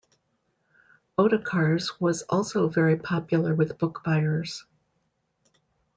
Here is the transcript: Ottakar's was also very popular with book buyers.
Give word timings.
Ottakar's 1.19 1.99
was 2.01 2.23
also 2.23 2.67
very 2.67 2.95
popular 2.97 3.53
with 3.53 3.77
book 3.77 4.01
buyers. 4.03 4.65